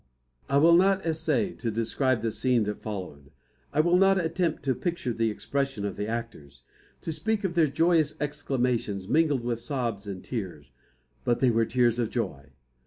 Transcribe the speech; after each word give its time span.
I 0.49 0.57
will 0.57 0.75
not 0.75 1.05
essay 1.05 1.51
to 1.53 1.69
describe 1.69 2.23
the 2.23 2.31
scene 2.31 2.63
that 2.63 2.81
followed. 2.81 3.29
I 3.71 3.81
will 3.81 3.97
not 3.97 4.19
attempt 4.19 4.63
to 4.63 4.73
picture 4.73 5.13
the 5.13 5.29
expression 5.29 5.85
of 5.85 5.95
the 5.95 6.07
actors; 6.07 6.63
to 7.01 7.11
speak 7.11 7.43
of 7.43 7.53
their 7.53 7.67
joyous 7.67 8.15
exclamations, 8.19 9.07
mingled 9.07 9.43
with 9.43 9.59
sobs 9.59 10.07
and 10.07 10.23
tears; 10.23 10.71
but 11.23 11.39
they 11.39 11.51
were 11.51 11.65
tears 11.65 11.99
of 11.99 12.09
joy. 12.09 12.49